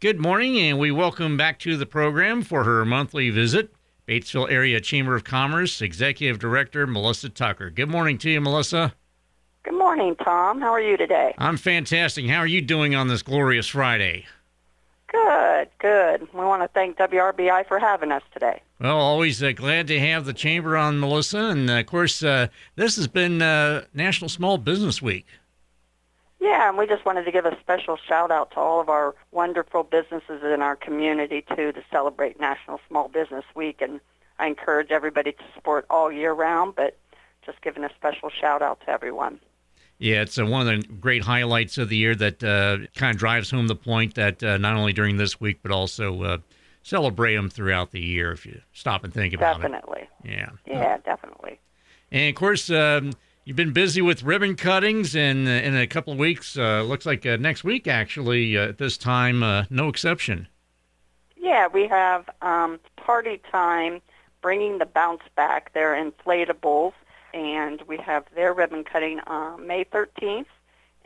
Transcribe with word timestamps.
Good 0.00 0.18
morning, 0.18 0.58
and 0.58 0.78
we 0.78 0.90
welcome 0.90 1.36
back 1.36 1.58
to 1.58 1.76
the 1.76 1.84
program 1.84 2.40
for 2.40 2.64
her 2.64 2.86
monthly 2.86 3.28
visit 3.28 3.70
Batesville 4.08 4.50
Area 4.50 4.80
Chamber 4.80 5.14
of 5.14 5.24
Commerce 5.24 5.82
Executive 5.82 6.38
Director 6.38 6.86
Melissa 6.86 7.28
Tucker. 7.28 7.68
Good 7.68 7.90
morning 7.90 8.16
to 8.16 8.30
you, 8.30 8.40
Melissa. 8.40 8.94
Good 9.62 9.76
morning, 9.76 10.16
Tom. 10.16 10.58
How 10.58 10.70
are 10.70 10.80
you 10.80 10.96
today? 10.96 11.34
I'm 11.36 11.58
fantastic. 11.58 12.26
How 12.26 12.38
are 12.38 12.46
you 12.46 12.62
doing 12.62 12.94
on 12.94 13.08
this 13.08 13.20
glorious 13.20 13.66
Friday? 13.66 14.24
Good, 15.08 15.68
good. 15.80 16.32
We 16.32 16.46
want 16.46 16.62
to 16.62 16.68
thank 16.68 16.96
WRBI 16.96 17.68
for 17.68 17.78
having 17.78 18.10
us 18.10 18.22
today. 18.32 18.62
Well, 18.80 18.96
always 18.96 19.42
uh, 19.42 19.52
glad 19.52 19.86
to 19.88 20.00
have 20.00 20.24
the 20.24 20.32
chamber 20.32 20.78
on, 20.78 20.98
Melissa. 20.98 21.40
And 21.40 21.68
uh, 21.68 21.74
of 21.74 21.84
course, 21.84 22.22
uh, 22.22 22.46
this 22.74 22.96
has 22.96 23.06
been 23.06 23.42
uh, 23.42 23.84
National 23.92 24.30
Small 24.30 24.56
Business 24.56 25.02
Week. 25.02 25.26
Yeah, 26.40 26.68
and 26.68 26.78
we 26.78 26.86
just 26.86 27.04
wanted 27.04 27.24
to 27.24 27.32
give 27.32 27.44
a 27.44 27.58
special 27.60 27.96
shout 27.96 28.30
out 28.30 28.50
to 28.52 28.56
all 28.56 28.80
of 28.80 28.88
our 28.88 29.14
wonderful 29.30 29.82
businesses 29.84 30.42
in 30.42 30.62
our 30.62 30.74
community 30.74 31.44
too 31.54 31.72
to 31.72 31.82
celebrate 31.90 32.40
National 32.40 32.80
Small 32.88 33.08
Business 33.08 33.44
Week. 33.54 33.82
And 33.82 34.00
I 34.38 34.46
encourage 34.46 34.90
everybody 34.90 35.32
to 35.32 35.44
support 35.54 35.84
all 35.90 36.10
year 36.10 36.32
round, 36.32 36.74
but 36.76 36.96
just 37.44 37.60
giving 37.60 37.84
a 37.84 37.90
special 37.94 38.30
shout 38.30 38.62
out 38.62 38.80
to 38.80 38.90
everyone. 38.90 39.38
Yeah, 39.98 40.22
it's 40.22 40.38
uh, 40.38 40.46
one 40.46 40.66
of 40.66 40.80
the 40.80 40.88
great 40.94 41.22
highlights 41.22 41.76
of 41.76 41.90
the 41.90 41.96
year 41.96 42.14
that 42.14 42.42
uh, 42.42 42.86
kind 42.98 43.14
of 43.14 43.18
drives 43.18 43.50
home 43.50 43.66
the 43.66 43.76
point 43.76 44.14
that 44.14 44.42
uh, 44.42 44.56
not 44.56 44.76
only 44.76 44.94
during 44.94 45.18
this 45.18 45.38
week, 45.38 45.58
but 45.62 45.70
also 45.70 46.22
uh, 46.22 46.38
celebrate 46.82 47.36
them 47.36 47.50
throughout 47.50 47.90
the 47.90 48.00
year 48.00 48.32
if 48.32 48.46
you 48.46 48.62
stop 48.72 49.04
and 49.04 49.12
think 49.12 49.34
about 49.34 49.60
definitely. 49.60 50.00
it. 50.00 50.08
Definitely. 50.24 50.56
Yeah. 50.66 50.80
Yeah, 50.80 50.96
definitely. 51.04 51.60
And 52.10 52.30
of 52.30 52.34
course, 52.34 52.70
um, 52.70 53.12
You've 53.44 53.56
been 53.56 53.72
busy 53.72 54.02
with 54.02 54.22
ribbon 54.22 54.54
cuttings, 54.54 55.16
and 55.16 55.48
uh, 55.48 55.52
in 55.52 55.74
a 55.74 55.86
couple 55.86 56.12
of 56.12 56.18
weeks, 56.18 56.58
uh, 56.58 56.82
looks 56.82 57.06
like 57.06 57.24
uh, 57.24 57.36
next 57.36 57.64
week 57.64 57.88
actually 57.88 58.56
uh, 58.56 58.68
at 58.68 58.78
this 58.78 58.98
time, 58.98 59.42
uh, 59.42 59.64
no 59.70 59.88
exception. 59.88 60.46
Yeah, 61.38 61.66
we 61.68 61.88
have 61.88 62.28
um, 62.42 62.78
party 62.96 63.40
time, 63.50 64.02
bringing 64.42 64.76
the 64.76 64.84
bounce 64.84 65.22
back. 65.36 65.72
They're 65.72 65.94
inflatables, 65.94 66.92
and 67.32 67.80
we 67.88 67.96
have 67.96 68.26
their 68.34 68.52
ribbon 68.52 68.84
cutting 68.84 69.20
on 69.20 69.66
May 69.66 69.84
13th, 69.84 70.44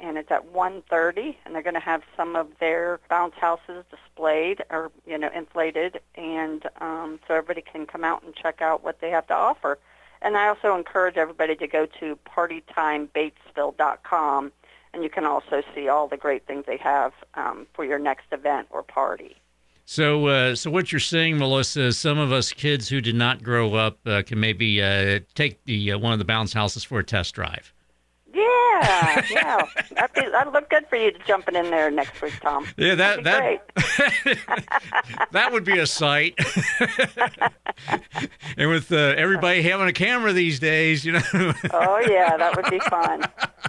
and 0.00 0.18
it's 0.18 0.32
at 0.32 0.52
1:30, 0.52 1.36
and 1.44 1.54
they're 1.54 1.62
going 1.62 1.74
to 1.74 1.80
have 1.80 2.02
some 2.16 2.34
of 2.34 2.48
their 2.58 2.98
bounce 3.08 3.36
houses 3.36 3.84
displayed 3.92 4.64
or 4.70 4.90
you 5.06 5.16
know 5.16 5.30
inflated, 5.32 6.00
and 6.16 6.66
um, 6.80 7.20
so 7.28 7.34
everybody 7.34 7.62
can 7.62 7.86
come 7.86 8.02
out 8.02 8.24
and 8.24 8.34
check 8.34 8.60
out 8.60 8.82
what 8.82 9.00
they 9.00 9.10
have 9.10 9.28
to 9.28 9.34
offer. 9.34 9.78
And 10.24 10.36
I 10.38 10.48
also 10.48 10.74
encourage 10.74 11.18
everybody 11.18 11.54
to 11.56 11.66
go 11.66 11.84
to 12.00 12.18
partytimebatesville.com, 12.34 14.52
and 14.94 15.02
you 15.02 15.10
can 15.10 15.26
also 15.26 15.62
see 15.74 15.88
all 15.88 16.08
the 16.08 16.16
great 16.16 16.46
things 16.46 16.64
they 16.66 16.78
have 16.78 17.12
um, 17.34 17.66
for 17.74 17.84
your 17.84 17.98
next 17.98 18.28
event 18.32 18.68
or 18.70 18.82
party. 18.82 19.36
So, 19.84 20.28
uh, 20.28 20.54
so 20.54 20.70
what 20.70 20.92
you're 20.92 20.98
saying, 20.98 21.36
Melissa, 21.36 21.82
is 21.82 21.98
some 21.98 22.16
of 22.16 22.32
us 22.32 22.54
kids 22.54 22.88
who 22.88 23.02
did 23.02 23.16
not 23.16 23.42
grow 23.42 23.74
up 23.74 23.98
uh, 24.06 24.22
can 24.26 24.40
maybe 24.40 24.82
uh, 24.82 25.20
take 25.34 25.62
the 25.64 25.92
uh, 25.92 25.98
one 25.98 26.14
of 26.14 26.18
the 26.18 26.24
bounce 26.24 26.54
houses 26.54 26.84
for 26.84 26.98
a 26.98 27.04
test 27.04 27.34
drive. 27.34 27.73
Yeah, 28.82 29.24
yeah. 29.30 29.66
That'd, 29.96 30.14
be, 30.14 30.30
that'd 30.30 30.52
look 30.52 30.70
good 30.70 30.86
for 30.88 30.96
you 30.96 31.12
to 31.12 31.18
jumping 31.26 31.54
in 31.54 31.70
there 31.70 31.90
next 31.90 32.20
week, 32.20 32.38
Tom. 32.40 32.66
Yeah, 32.76 32.94
that 32.96 33.24
that 33.24 33.60
that 35.32 35.52
would 35.52 35.64
be 35.64 35.78
a 35.78 35.86
sight. 35.86 36.38
and 38.56 38.70
with 38.70 38.92
uh, 38.92 39.14
everybody 39.16 39.62
having 39.62 39.88
a 39.88 39.92
camera 39.92 40.32
these 40.32 40.58
days, 40.58 41.04
you 41.04 41.12
know. 41.12 41.52
oh 41.72 42.00
yeah, 42.08 42.36
that 42.36 42.56
would 42.56 42.70
be 42.70 42.78
fun. 42.90 43.24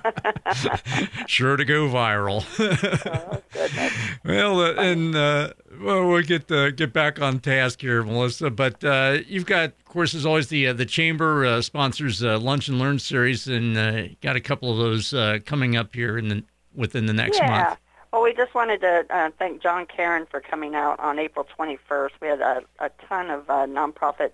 sure 1.28 1.58
to 1.58 1.66
go 1.66 1.88
viral. 1.88 2.46
oh. 3.56 4.22
Well, 4.24 4.62
uh, 4.62 4.74
and 4.74 5.16
uh, 5.16 5.54
well, 5.82 6.08
we'll 6.08 6.22
get 6.24 6.52
uh, 6.52 6.72
get 6.72 6.94
back 6.94 7.22
on 7.22 7.40
task 7.40 7.82
here, 7.82 8.04
Melissa. 8.04 8.50
But 8.50 8.84
uh, 8.84 9.20
you've 9.28 9.46
got, 9.46 9.66
of 9.66 9.86
course, 9.86 10.14
as 10.14 10.26
always, 10.26 10.48
the 10.48 10.68
uh, 10.68 10.74
the 10.74 10.86
chamber 10.86 11.46
uh, 11.46 11.62
sponsors 11.62 12.24
uh, 12.24 12.40
Lunch 12.40 12.68
and 12.68 12.80
Learn 12.80 13.00
series, 13.00 13.48
and 13.48 13.78
uh, 13.78 14.04
got 14.22 14.36
a 14.36 14.42
couple 14.42 14.72
of 14.72 14.78
those 14.78 15.14
uh, 15.14 15.40
coming 15.46 15.76
up 15.76 15.94
here 15.94 16.18
in 16.18 16.28
the 16.30 16.44
within 16.74 17.06
the 17.06 17.14
next 17.14 17.40
yeah. 17.40 17.50
month. 17.50 17.80
Well, 18.16 18.24
we 18.24 18.34
just 18.34 18.56
wanted 18.56 18.80
to 18.80 19.06
uh, 19.10 19.30
thank 19.38 19.62
John 19.62 19.86
Karen 19.86 20.26
for 20.26 20.40
coming 20.40 20.74
out 20.74 21.00
on 21.02 21.20
April 21.20 21.46
21st. 21.60 22.12
We 22.22 22.30
had 22.30 22.40
a, 22.40 22.64
a 22.80 22.90
ton 23.10 23.30
of 23.30 23.50
uh, 23.50 23.66
nonprofit 23.66 24.32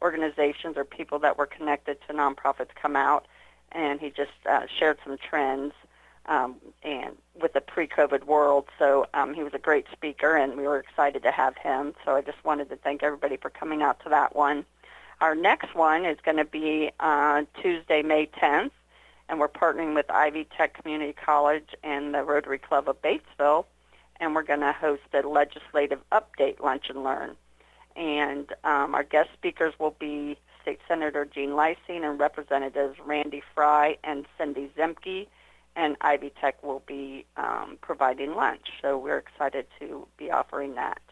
organizations 0.00 0.76
or 0.76 0.84
people 0.84 1.18
that 1.18 1.36
were 1.36 1.46
connected 1.46 1.98
to 2.06 2.14
nonprofits 2.14 2.68
come 2.80 2.94
out, 2.94 3.26
and 3.74 4.00
he 4.00 4.10
just 4.10 4.32
uh, 4.48 4.66
shared 4.78 4.98
some 5.04 5.18
trends 5.18 5.74
um, 6.26 6.56
and 6.82 7.16
with 7.40 7.52
the 7.52 7.60
pre-COVID 7.60 8.24
world. 8.24 8.66
So 8.78 9.06
um, 9.14 9.34
he 9.34 9.42
was 9.42 9.52
a 9.54 9.58
great 9.58 9.86
speaker, 9.92 10.36
and 10.36 10.56
we 10.56 10.66
were 10.66 10.78
excited 10.78 11.22
to 11.24 11.30
have 11.30 11.56
him. 11.56 11.94
So 12.04 12.14
I 12.14 12.22
just 12.22 12.42
wanted 12.44 12.70
to 12.70 12.76
thank 12.76 13.02
everybody 13.02 13.36
for 13.36 13.50
coming 13.50 13.82
out 13.82 14.02
to 14.04 14.08
that 14.10 14.34
one. 14.34 14.64
Our 15.20 15.34
next 15.34 15.74
one 15.74 16.04
is 16.04 16.18
going 16.24 16.38
to 16.38 16.44
be 16.44 16.90
uh, 17.00 17.42
Tuesday, 17.60 18.02
May 18.02 18.26
10th, 18.26 18.70
and 19.28 19.38
we're 19.38 19.48
partnering 19.48 19.94
with 19.94 20.10
Ivy 20.10 20.46
Tech 20.56 20.80
Community 20.80 21.12
College 21.12 21.74
and 21.82 22.14
the 22.14 22.22
Rotary 22.22 22.58
Club 22.58 22.88
of 22.88 23.00
Batesville, 23.00 23.64
and 24.20 24.34
we're 24.34 24.42
going 24.42 24.60
to 24.60 24.72
host 24.72 25.02
a 25.12 25.26
legislative 25.26 26.00
update 26.12 26.60
lunch 26.60 26.88
and 26.88 27.04
learn. 27.04 27.36
And 27.96 28.52
um, 28.64 28.94
our 28.94 29.04
guest 29.04 29.30
speakers 29.34 29.72
will 29.78 29.96
be 29.98 30.36
State 30.64 30.80
Senator 30.88 31.26
Jean 31.26 31.50
Leising 31.50 32.08
and 32.08 32.18
Representatives 32.18 32.96
Randy 33.04 33.42
Frye 33.54 33.98
and 34.02 34.24
Cindy 34.38 34.72
Ziemke 34.76 35.26
and 35.76 35.96
Ivy 36.00 36.32
Tech 36.40 36.62
will 36.62 36.82
be 36.86 37.26
um, 37.36 37.76
providing 37.82 38.34
lunch. 38.34 38.68
So 38.80 38.96
we're 38.96 39.18
excited 39.18 39.66
to 39.78 40.06
be 40.16 40.30
offering 40.30 40.74
that. 40.76 41.02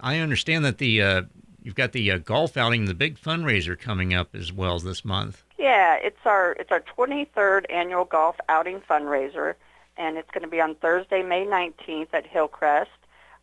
I 0.00 0.18
understand 0.18 0.64
that 0.64 0.78
the 0.78 1.02
uh, 1.02 1.22
you've 1.62 1.74
got 1.74 1.92
the 1.92 2.10
uh, 2.10 2.18
golf 2.18 2.56
outing, 2.56 2.86
the 2.86 2.94
big 2.94 3.20
fundraiser 3.20 3.78
coming 3.78 4.14
up 4.14 4.34
as 4.34 4.52
well 4.52 4.78
this 4.78 5.04
month. 5.04 5.44
Yeah, 5.58 5.96
it's 6.02 6.24
our 6.24 6.52
it's 6.52 6.70
our 6.70 6.80
23rd 6.80 7.66
annual 7.70 8.06
golf 8.06 8.36
outing 8.48 8.80
fundraiser, 8.80 9.54
and 9.98 10.16
it's 10.16 10.30
going 10.30 10.44
to 10.44 10.50
be 10.50 10.60
on 10.60 10.76
Thursday, 10.76 11.22
May 11.22 11.44
19th 11.44 12.08
at 12.14 12.26
Hillcrest. 12.26 12.90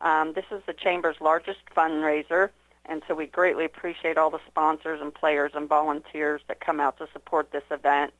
Um, 0.01 0.33
this 0.33 0.45
is 0.51 0.61
the 0.65 0.73
chamber's 0.73 1.17
largest 1.21 1.59
fundraiser, 1.75 2.49
and 2.89 3.03
so 3.07 3.13
we 3.13 3.27
greatly 3.27 3.65
appreciate 3.65 4.17
all 4.17 4.29
the 4.29 4.39
sponsors 4.47 4.99
and 5.01 5.13
players 5.13 5.51
and 5.53 5.69
volunteers 5.69 6.41
that 6.47 6.59
come 6.59 6.79
out 6.79 6.97
to 6.97 7.07
support 7.13 7.51
this 7.51 7.63
event. 7.71 8.13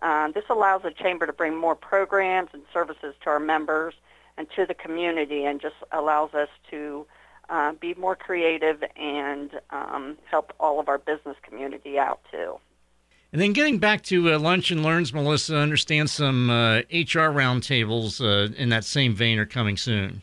Um, 0.00 0.32
this 0.34 0.44
allows 0.48 0.82
the 0.82 0.90
chamber 0.90 1.26
to 1.26 1.32
bring 1.32 1.56
more 1.56 1.74
programs 1.74 2.50
and 2.52 2.62
services 2.72 3.14
to 3.22 3.30
our 3.30 3.40
members 3.40 3.94
and 4.36 4.46
to 4.56 4.66
the 4.66 4.74
community 4.74 5.44
and 5.44 5.60
just 5.60 5.76
allows 5.92 6.34
us 6.34 6.48
to 6.70 7.06
uh, 7.50 7.72
be 7.72 7.94
more 7.94 8.16
creative 8.16 8.82
and 8.96 9.60
um, 9.70 10.16
help 10.30 10.52
all 10.58 10.80
of 10.80 10.88
our 10.88 10.98
business 10.98 11.36
community 11.42 11.98
out 11.98 12.20
too. 12.30 12.58
And 13.32 13.40
then 13.40 13.52
getting 13.52 13.78
back 13.78 14.02
to 14.04 14.32
uh, 14.32 14.38
Lunch 14.38 14.70
and 14.70 14.82
Learns, 14.82 15.12
Melissa, 15.12 15.56
understand 15.56 16.10
some 16.10 16.50
uh, 16.50 16.78
HR 16.90 17.32
roundtables 17.32 18.20
uh, 18.20 18.52
in 18.54 18.68
that 18.68 18.84
same 18.84 19.14
vein 19.14 19.38
are 19.38 19.46
coming 19.46 19.76
soon. 19.76 20.22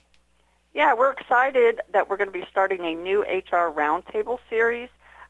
Yeah, 0.74 0.94
we're 0.94 1.12
excited 1.12 1.82
that 1.92 2.10
we're 2.10 2.18
going 2.18 2.32
to 2.32 2.40
be 2.40 2.46
starting 2.50 2.82
a 2.86 2.94
new 2.94 3.22
HR 3.22 3.72
roundtable 3.72 4.40
series 4.50 4.90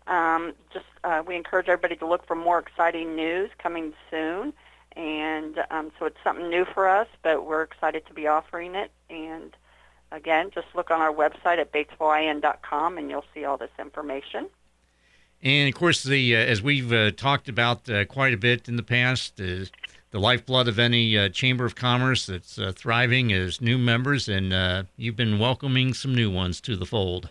um, 0.09 0.53
just 0.73 0.85
uh, 1.03 1.21
we 1.25 1.35
encourage 1.35 1.69
everybody 1.69 1.95
to 1.97 2.07
look 2.07 2.25
for 2.25 2.35
more 2.35 2.57
exciting 2.59 3.15
news 3.15 3.51
coming 3.59 3.93
soon, 4.09 4.53
and 4.95 5.59
um, 5.69 5.91
so 5.99 6.05
it's 6.05 6.17
something 6.23 6.49
new 6.49 6.65
for 6.65 6.89
us, 6.89 7.07
but 7.21 7.45
we're 7.45 7.61
excited 7.61 8.05
to 8.07 8.13
be 8.13 8.25
offering 8.25 8.73
it. 8.73 8.91
And 9.09 9.55
again, 10.11 10.49
just 10.53 10.67
look 10.73 10.89
on 10.89 10.99
our 10.99 11.13
website 11.13 11.59
at 11.59 11.71
batesvillein.com, 11.71 12.97
and 12.97 13.09
you'll 13.09 13.25
see 13.35 13.45
all 13.45 13.57
this 13.57 13.69
information. 13.77 14.47
And 15.43 15.69
of 15.69 15.75
course, 15.75 16.01
the 16.01 16.35
uh, 16.35 16.39
as 16.39 16.63
we've 16.63 16.91
uh, 16.91 17.11
talked 17.11 17.47
about 17.47 17.87
uh, 17.87 18.05
quite 18.05 18.33
a 18.33 18.37
bit 18.37 18.67
in 18.67 18.77
the 18.77 18.83
past, 18.83 19.39
the 20.11 20.19
lifeblood 20.19 20.67
of 20.67 20.79
any 20.79 21.17
uh, 21.17 21.29
chamber 21.29 21.65
of 21.65 21.75
commerce 21.75 22.25
that's 22.25 22.57
uh, 22.57 22.71
thriving 22.75 23.31
is 23.31 23.61
new 23.61 23.77
members, 23.77 24.27
and 24.27 24.87
you've 24.97 25.15
been 25.15 25.39
welcoming 25.39 25.93
some 25.93 26.15
new 26.15 26.31
ones 26.31 26.59
to 26.61 26.75
the 26.75 26.85
fold. 26.85 27.29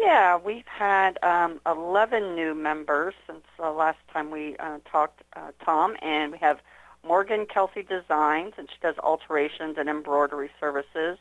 Yeah, 0.00 0.38
we've 0.38 0.66
had 0.66 1.18
um, 1.22 1.60
11 1.66 2.34
new 2.34 2.54
members 2.54 3.14
since 3.26 3.44
the 3.58 3.70
last 3.70 3.98
time 4.12 4.30
we 4.30 4.56
uh, 4.56 4.78
talked, 4.90 5.22
uh, 5.36 5.50
Tom, 5.64 5.94
and 6.00 6.32
we 6.32 6.38
have 6.38 6.58
Morgan 7.06 7.44
Kelsey 7.46 7.82
Designs, 7.82 8.54
and 8.56 8.68
she 8.70 8.76
does 8.80 8.96
alterations 8.98 9.76
and 9.78 9.88
embroidery 9.88 10.50
services. 10.58 11.18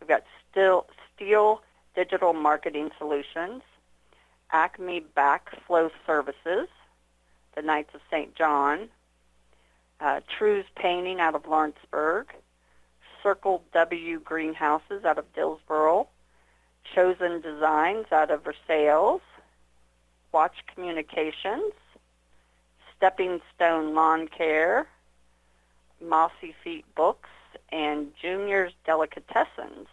We've 0.00 0.08
got 0.08 0.24
Steel 0.50 1.60
Digital 1.94 2.32
Marketing 2.32 2.90
Solutions, 2.98 3.62
Acme 4.52 5.04
Backflow 5.16 5.90
Services, 6.06 6.68
the 7.54 7.62
Knights 7.62 7.94
of 7.94 8.00
St. 8.10 8.34
John, 8.34 8.88
uh, 10.00 10.20
True's 10.38 10.66
Painting 10.76 11.20
out 11.20 11.34
of 11.34 11.46
Lawrenceburg, 11.46 12.26
Circle 13.22 13.62
W 13.72 14.20
Greenhouses 14.20 15.04
out 15.04 15.18
of 15.18 15.32
Dillsboro, 15.34 16.08
Chosen 16.94 17.40
Designs 17.40 18.06
out 18.12 18.30
of 18.30 18.44
Versailles, 18.44 19.20
Watch 20.32 20.56
Communications, 20.74 21.72
Stepping 22.96 23.40
Stone 23.54 23.94
Lawn 23.94 24.28
Care, 24.28 24.86
Mossy 26.02 26.54
Feet 26.62 26.84
Books, 26.94 27.30
and 27.70 28.08
Junior's 28.20 28.72
Delicatessens. 28.86 29.86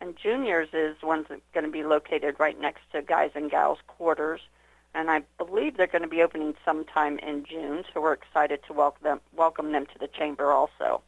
And 0.00 0.16
juniors 0.16 0.68
is 0.72 0.96
one's 1.02 1.26
going 1.52 1.66
to 1.66 1.72
be 1.72 1.82
located 1.82 2.36
right 2.38 2.58
next 2.60 2.82
to 2.92 3.02
guys 3.02 3.32
and 3.34 3.50
gals 3.50 3.78
quarters. 3.86 4.40
And 4.98 5.12
I 5.12 5.22
believe 5.38 5.76
they're 5.76 5.86
going 5.86 6.02
to 6.02 6.08
be 6.08 6.22
opening 6.22 6.54
sometime 6.64 7.20
in 7.20 7.44
June, 7.44 7.84
so 7.94 8.00
we're 8.00 8.14
excited 8.14 8.58
to 8.66 8.72
welcome 8.72 9.04
them, 9.04 9.20
welcome 9.32 9.70
them 9.70 9.86
to 9.86 9.98
the 10.00 10.08
chamber 10.08 10.50
also. 10.50 11.02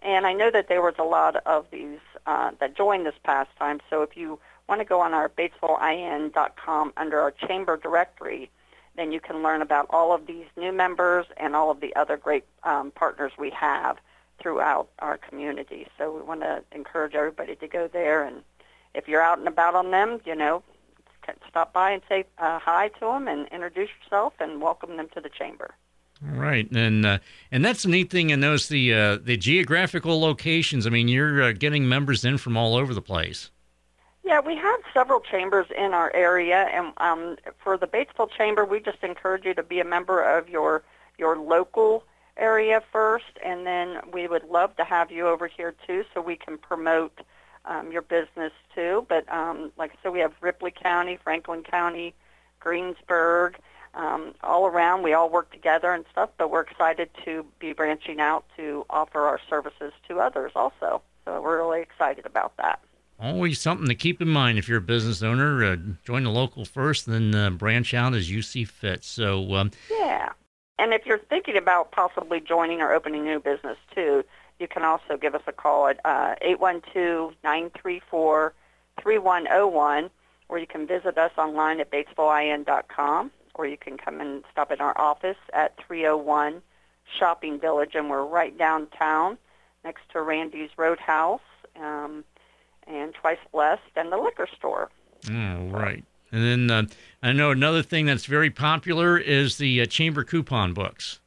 And 0.00 0.26
I 0.26 0.32
know 0.32 0.50
that 0.50 0.66
there 0.66 0.82
was 0.82 0.96
a 0.98 1.04
lot 1.04 1.36
of 1.46 1.66
these 1.70 2.00
uh, 2.26 2.50
that 2.58 2.76
joined 2.76 3.06
this 3.06 3.14
past 3.22 3.50
time, 3.56 3.78
so 3.88 4.02
if 4.02 4.16
you 4.16 4.40
want 4.68 4.80
to 4.80 4.84
go 4.84 5.00
on 5.00 5.14
our 5.14 5.28
BatesvilleIN.com 5.28 6.94
under 6.96 7.20
our 7.20 7.30
chamber 7.30 7.76
directory, 7.76 8.50
then 8.96 9.12
you 9.12 9.20
can 9.20 9.40
learn 9.40 9.62
about 9.62 9.86
all 9.90 10.12
of 10.12 10.26
these 10.26 10.46
new 10.56 10.72
members 10.72 11.26
and 11.36 11.54
all 11.54 11.70
of 11.70 11.78
the 11.78 11.94
other 11.94 12.16
great 12.16 12.44
um, 12.64 12.90
partners 12.90 13.30
we 13.38 13.50
have 13.50 13.98
throughout 14.40 14.88
our 14.98 15.16
community. 15.16 15.86
So 15.96 16.12
we 16.12 16.22
want 16.22 16.40
to 16.40 16.64
encourage 16.72 17.14
everybody 17.14 17.54
to 17.54 17.68
go 17.68 17.86
there, 17.86 18.24
and 18.24 18.42
if 18.94 19.06
you're 19.06 19.22
out 19.22 19.38
and 19.38 19.46
about 19.46 19.76
on 19.76 19.92
them, 19.92 20.20
you 20.24 20.34
know, 20.34 20.64
stop 21.48 21.72
by 21.72 21.90
and 21.92 22.02
say 22.08 22.24
uh, 22.38 22.58
hi 22.58 22.88
to 22.88 23.00
them 23.00 23.28
and 23.28 23.48
introduce 23.48 23.90
yourself 24.02 24.34
and 24.40 24.60
welcome 24.60 24.96
them 24.96 25.08
to 25.14 25.20
the 25.20 25.28
chamber. 25.28 25.74
All 26.24 26.40
right, 26.40 26.70
and 26.70 27.04
uh, 27.04 27.18
and 27.50 27.64
that's 27.64 27.82
the 27.82 27.88
neat 27.88 28.10
thing. 28.10 28.30
And 28.30 28.42
those 28.42 28.68
the 28.68 28.94
uh, 28.94 29.16
the 29.16 29.36
geographical 29.36 30.20
locations. 30.20 30.86
I 30.86 30.90
mean, 30.90 31.08
you're 31.08 31.42
uh, 31.42 31.52
getting 31.52 31.88
members 31.88 32.24
in 32.24 32.38
from 32.38 32.56
all 32.56 32.76
over 32.76 32.94
the 32.94 33.02
place. 33.02 33.50
Yeah, 34.24 34.38
we 34.38 34.54
have 34.54 34.80
several 34.94 35.18
chambers 35.18 35.66
in 35.76 35.92
our 35.92 36.14
area, 36.14 36.68
and 36.72 36.92
um, 36.98 37.36
for 37.62 37.76
the 37.76 37.88
Batesville 37.88 38.30
Chamber, 38.30 38.64
we 38.64 38.78
just 38.78 39.02
encourage 39.02 39.44
you 39.44 39.54
to 39.54 39.64
be 39.64 39.80
a 39.80 39.84
member 39.84 40.22
of 40.22 40.48
your 40.48 40.84
your 41.18 41.36
local 41.36 42.04
area 42.36 42.80
first, 42.92 43.38
and 43.44 43.66
then 43.66 43.98
we 44.12 44.28
would 44.28 44.44
love 44.44 44.76
to 44.76 44.84
have 44.84 45.10
you 45.10 45.26
over 45.26 45.48
here 45.48 45.74
too, 45.86 46.04
so 46.14 46.20
we 46.20 46.36
can 46.36 46.56
promote 46.56 47.20
um, 47.64 47.92
your 47.92 48.02
business 48.02 48.52
too. 48.74 49.06
But 49.08 49.30
um, 49.32 49.72
like 49.76 49.92
I 49.92 49.94
said, 50.02 50.12
we 50.12 50.20
have 50.20 50.32
Ripley 50.40 50.70
County, 50.70 51.18
Franklin 51.22 51.62
County, 51.62 52.14
Greensburg, 52.60 53.56
um, 53.94 54.34
all 54.42 54.66
around. 54.66 55.02
We 55.02 55.12
all 55.12 55.28
work 55.28 55.52
together 55.52 55.92
and 55.92 56.04
stuff, 56.10 56.30
but 56.38 56.50
we're 56.50 56.62
excited 56.62 57.10
to 57.24 57.44
be 57.58 57.72
branching 57.72 58.20
out 58.20 58.44
to 58.56 58.86
offer 58.90 59.20
our 59.20 59.40
services 59.48 59.92
to 60.08 60.20
others 60.20 60.52
also. 60.54 61.02
So 61.24 61.40
we're 61.40 61.58
really 61.58 61.82
excited 61.82 62.26
about 62.26 62.56
that 62.56 62.80
always 63.22 63.60
something 63.60 63.86
to 63.86 63.94
keep 63.94 64.20
in 64.20 64.28
mind 64.28 64.58
if 64.58 64.68
you're 64.68 64.78
a 64.78 64.82
business 64.82 65.22
owner. 65.22 65.64
Uh, 65.64 65.76
join 66.04 66.24
the 66.24 66.30
local 66.30 66.64
first, 66.64 67.06
then 67.06 67.34
uh, 67.34 67.50
branch 67.50 67.94
out 67.94 68.14
as 68.14 68.30
you 68.30 68.42
see 68.42 68.64
fit. 68.64 69.04
So 69.04 69.54
um, 69.54 69.70
yeah, 69.90 70.30
and 70.78 70.92
if 70.92 71.06
you're 71.06 71.18
thinking 71.18 71.56
about 71.56 71.92
possibly 71.92 72.40
joining 72.40 72.80
or 72.80 72.92
opening 72.92 73.22
a 73.22 73.24
new 73.24 73.40
business 73.40 73.78
too, 73.94 74.24
you 74.62 74.68
can 74.68 74.82
also 74.82 75.18
give 75.20 75.34
us 75.34 75.42
a 75.46 75.52
call 75.52 75.88
at 75.88 76.00
uh, 76.06 76.36
eight 76.40 76.60
one 76.60 76.80
two 76.94 77.32
nine 77.44 77.70
three 77.78 78.00
four 78.10 78.54
three 79.00 79.18
one 79.18 79.44
zero 79.44 79.64
oh 79.64 79.66
one, 79.66 80.10
or 80.48 80.58
you 80.58 80.66
can 80.66 80.86
visit 80.86 81.18
us 81.18 81.32
online 81.36 81.80
at 81.80 81.90
batesvillein.com, 81.90 83.30
or 83.54 83.66
you 83.66 83.76
can 83.76 83.98
come 83.98 84.20
and 84.20 84.44
stop 84.50 84.72
in 84.72 84.80
our 84.80 84.98
office 84.98 85.36
at 85.52 85.76
301 85.86 86.62
Shopping 87.18 87.60
Village, 87.60 87.90
and 87.94 88.08
we're 88.08 88.24
right 88.24 88.56
downtown 88.56 89.36
next 89.84 90.02
to 90.12 90.22
Randy's 90.22 90.70
Roadhouse. 90.78 91.40
Um, 91.78 92.24
and 92.86 93.14
Twice 93.14 93.38
Blessed 93.52 93.80
and 93.96 94.12
the 94.12 94.16
liquor 94.16 94.48
store. 94.56 94.90
Oh, 95.30 95.66
right. 95.66 96.04
And 96.30 96.68
then 96.68 96.70
uh, 96.70 96.86
I 97.22 97.32
know 97.32 97.50
another 97.50 97.82
thing 97.82 98.06
that's 98.06 98.24
very 98.24 98.50
popular 98.50 99.18
is 99.18 99.58
the 99.58 99.82
uh, 99.82 99.86
chamber 99.86 100.24
coupon 100.24 100.72
books. 100.72 101.20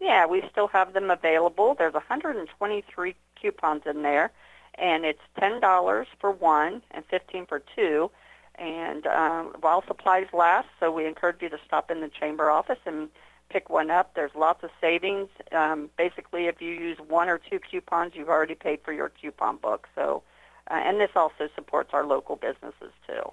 Yeah, 0.00 0.26
we 0.26 0.42
still 0.50 0.68
have 0.68 0.92
them 0.92 1.10
available. 1.10 1.74
There's 1.76 1.94
123 1.94 3.16
coupons 3.40 3.82
in 3.86 4.02
there, 4.02 4.30
and 4.76 5.04
it's 5.04 5.20
$10 5.40 6.06
for 6.20 6.30
one 6.30 6.82
and 6.90 7.04
15 7.06 7.46
for 7.46 7.62
two. 7.74 8.10
And 8.56 9.06
um, 9.06 9.54
while 9.60 9.84
supplies 9.86 10.26
last, 10.32 10.68
so 10.80 10.90
we 10.90 11.06
encourage 11.06 11.42
you 11.42 11.48
to 11.48 11.58
stop 11.64 11.90
in 11.90 12.00
the 12.00 12.08
chamber 12.08 12.50
office 12.50 12.78
and 12.86 13.08
pick 13.50 13.70
one 13.70 13.90
up. 13.90 14.14
There's 14.14 14.34
lots 14.36 14.64
of 14.64 14.70
savings. 14.80 15.28
Um, 15.52 15.90
basically, 15.96 16.46
if 16.46 16.60
you 16.60 16.70
use 16.70 16.98
one 17.06 17.28
or 17.28 17.38
two 17.38 17.60
coupons, 17.60 18.12
you've 18.14 18.28
already 18.28 18.54
paid 18.54 18.80
for 18.84 18.92
your 18.92 19.10
coupon 19.10 19.56
book. 19.56 19.88
So 19.94 20.22
uh, 20.70 20.74
and 20.74 21.00
this 21.00 21.10
also 21.16 21.48
supports 21.54 21.90
our 21.92 22.04
local 22.04 22.36
businesses 22.36 22.92
too. 23.06 23.32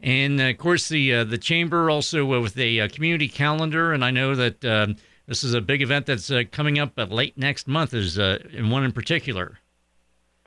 And 0.00 0.40
uh, 0.40 0.44
of 0.44 0.58
course, 0.58 0.88
the 0.88 1.14
uh, 1.14 1.24
the 1.24 1.38
chamber 1.38 1.90
also 1.90 2.24
with 2.24 2.58
a 2.58 2.80
uh, 2.80 2.88
community 2.88 3.28
calendar, 3.28 3.92
and 3.92 4.04
I 4.04 4.10
know 4.10 4.34
that 4.34 4.64
um, 4.64 4.96
this 5.26 5.44
is 5.44 5.54
a 5.54 5.60
big 5.60 5.82
event 5.82 6.06
that's 6.06 6.30
uh, 6.30 6.42
coming 6.50 6.78
up 6.78 6.92
late 6.96 7.36
next 7.38 7.66
month. 7.66 7.94
Is 7.94 8.18
in 8.18 8.70
one 8.70 8.84
in 8.84 8.92
particular. 8.92 9.58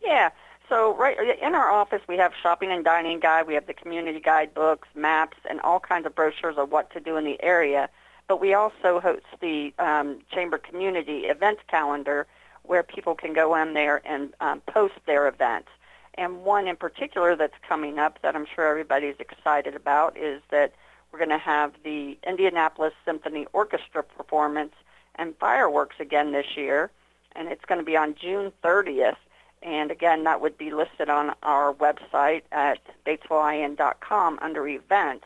Yeah. 0.03 0.29
So 0.69 0.95
right 0.95 1.17
in 1.41 1.55
our 1.55 1.71
office, 1.71 2.01
we 2.07 2.17
have 2.17 2.33
shopping 2.41 2.71
and 2.71 2.83
dining 2.83 3.19
guide. 3.19 3.47
We 3.47 3.53
have 3.53 3.67
the 3.67 3.73
community 3.73 4.19
guidebooks, 4.19 4.87
maps, 4.95 5.37
and 5.49 5.61
all 5.61 5.79
kinds 5.79 6.05
of 6.05 6.13
brochures 6.13 6.57
of 6.57 6.71
what 6.71 6.91
to 6.91 6.99
do 6.99 7.15
in 7.15 7.23
the 7.23 7.41
area. 7.41 7.89
But 8.27 8.41
we 8.41 8.53
also 8.53 8.99
host 8.99 9.25
the 9.39 9.73
um, 9.79 10.19
chamber 10.33 10.57
community 10.57 11.25
events 11.25 11.61
calendar, 11.69 12.27
where 12.63 12.83
people 12.83 13.15
can 13.15 13.31
go 13.31 13.55
in 13.55 13.73
there 13.73 14.01
and 14.05 14.33
um, 14.41 14.61
post 14.67 14.95
their 15.05 15.27
events. 15.27 15.69
And 16.15 16.43
one 16.43 16.67
in 16.67 16.75
particular 16.75 17.35
that's 17.35 17.53
coming 17.67 17.99
up 17.99 18.21
that 18.23 18.35
I'm 18.35 18.47
sure 18.53 18.67
everybody's 18.67 19.15
excited 19.19 19.75
about 19.75 20.17
is 20.17 20.41
that 20.49 20.73
we're 21.11 21.19
going 21.19 21.29
to 21.29 21.37
have 21.37 21.73
the 21.83 22.17
Indianapolis 22.27 22.93
Symphony 23.05 23.47
Orchestra 23.53 24.03
performance 24.03 24.73
and 25.15 25.35
fireworks 25.37 25.95
again 25.99 26.31
this 26.31 26.55
year. 26.55 26.91
And 27.35 27.49
it's 27.49 27.65
going 27.65 27.79
to 27.79 27.85
be 27.85 27.97
on 27.97 28.15
June 28.15 28.51
30th. 28.63 29.17
And 29.63 29.91
again, 29.91 30.23
that 30.25 30.41
would 30.41 30.57
be 30.57 30.71
listed 30.71 31.09
on 31.09 31.33
our 31.43 31.73
website 31.73 32.43
at 32.51 32.79
batesvillein.com 33.05 34.39
under 34.41 34.67
events. 34.67 35.25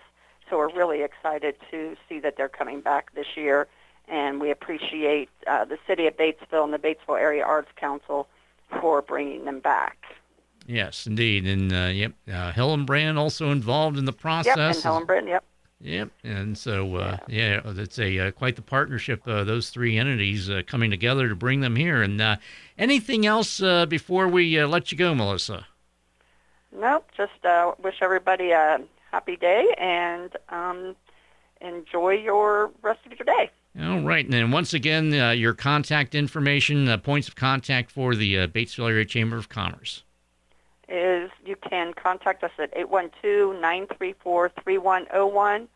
So 0.50 0.58
we're 0.58 0.74
really 0.74 1.02
excited 1.02 1.56
to 1.72 1.96
see 2.08 2.20
that 2.20 2.36
they're 2.38 2.50
coming 2.50 2.82
back 2.82 3.14
this 3.14 3.36
year. 3.36 3.68
And 4.08 4.42
we 4.42 4.52
appreciate 4.52 5.30
uh, 5.48 5.66
the 5.66 5.78
City 5.88 6.08
of 6.08 6.18
Batesville 6.18 6.64
and 6.64 6.74
the 6.74 6.80
Batesville 6.80 7.20
Area 7.20 7.44
Arts 7.44 7.72
Council 7.76 8.28
for 8.80 9.02
bringing 9.02 9.46
them 9.46 9.60
back. 9.60 9.98
Yes, 10.68 11.08
indeed, 11.08 11.48
and 11.48 11.74
uh, 11.74 11.88
yep, 11.88 12.14
uh, 12.28 12.52
Hillenbrand 12.52 13.18
also 13.18 13.52
involved 13.52 13.98
in 13.98 14.06
the 14.06 14.14
process. 14.14 14.56
Yep, 14.56 14.58
and 14.58 15.08
Hillenbrand, 15.08 15.28
yep. 15.28 15.44
Yep, 15.84 16.10
and 16.24 16.56
so 16.58 16.96
uh, 16.96 17.18
yeah. 17.28 17.62
yeah, 17.66 17.72
it's 17.82 17.98
a 17.98 18.20
uh, 18.20 18.32
quite 18.32 18.56
the 18.56 18.62
partnership. 18.62 19.28
Uh, 19.28 19.44
those 19.44 19.72
three 19.72 19.98
entities 19.98 20.50
uh, 20.50 20.62
coming 20.68 20.92
together 20.92 21.28
to 21.28 21.36
bring 21.36 21.62
them 21.62 21.76
here. 21.76 22.04
And 22.04 22.22
uh, 22.22 22.36
anything 22.78 23.26
else 23.26 23.62
uh, 23.62 23.88
before 23.88 24.28
we 24.28 24.60
uh, 24.60 24.68
let 24.68 24.92
you 24.92 24.98
go, 24.98 25.16
Melissa? 25.16 25.66
Nope. 26.72 27.10
Just 27.18 27.44
uh, 27.46 27.74
wish 27.82 27.96
everybody 28.02 28.52
a 28.52 28.80
happy 29.12 29.38
day 29.38 29.74
and 29.80 30.32
um, 30.50 30.96
enjoy 31.62 32.12
your 32.12 32.70
rest 32.84 33.00
of 33.06 33.14
your 33.18 33.26
day. 33.26 33.50
All 33.80 34.02
right, 34.02 34.26
and 34.26 34.34
then 34.34 34.52
once 34.52 34.74
again, 34.74 35.14
uh, 35.14 35.32
your 35.32 35.54
contact 35.54 36.14
information, 36.14 36.90
uh, 36.90 36.98
points 36.98 37.30
of 37.30 37.36
contact 37.36 37.90
for 37.90 38.16
the 38.16 38.40
uh, 38.40 38.48
Batesville 38.48 38.90
Area 38.90 39.06
Chamber 39.06 39.38
of 39.38 39.48
Commerce 39.48 40.04
is 40.92 41.32
you 41.46 41.56
can 41.56 41.94
contact 41.94 42.44
us 42.44 42.52
at 42.60 42.76
812-934-3101. 42.76 45.68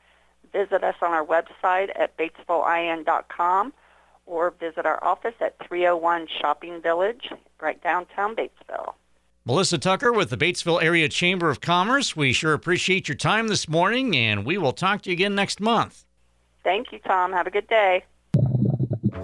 Visit 0.52 0.84
us 0.84 0.96
on 1.02 1.12
our 1.12 1.26
website 1.26 1.90
at 1.96 2.18
batesvillein.com 2.18 3.74
or 4.26 4.52
visit 4.52 4.86
our 4.86 5.02
office 5.04 5.34
at 5.40 5.56
301 5.68 6.28
Shopping 6.42 6.82
Village, 6.82 7.30
right 7.62 7.82
downtown 7.84 8.36
Batesville. 8.36 8.94
Melissa 9.46 9.78
Tucker 9.78 10.12
with 10.12 10.32
the 10.32 10.38
Batesville 10.38 10.82
Area 10.82 11.08
Chamber 11.08 11.52
of 11.52 11.62
Commerce. 11.62 12.16
We 12.16 12.34
sure 12.34 12.54
appreciate 12.54 13.08
your 13.08 13.16
time 13.16 13.48
this 13.48 13.70
morning, 13.70 14.18
and 14.18 14.44
we 14.44 14.58
will 14.58 14.74
talk 14.74 15.04
to 15.04 15.12
you 15.12 15.14
again 15.14 15.36
next 15.36 15.62
month. 15.62 16.04
Thank 16.64 16.92
you, 16.92 16.98
Tom. 17.00 17.32
Have 17.32 17.46
a 17.46 17.52
good 17.52 17.68
day. 17.68 18.04